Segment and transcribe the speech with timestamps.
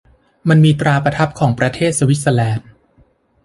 [0.49, 2.67] มันมีตราประทับของประเทศสวิสเซอร์แลนด์